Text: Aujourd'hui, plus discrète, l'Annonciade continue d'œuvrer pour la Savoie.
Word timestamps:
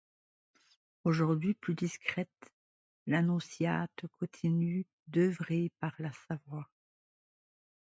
Aujourd'hui, 1.03 1.53
plus 1.53 1.75
discrète, 1.75 2.51
l'Annonciade 3.05 3.87
continue 4.19 4.87
d'œuvrer 5.05 5.71
pour 5.79 5.91
la 5.99 6.11
Savoie. 6.27 6.67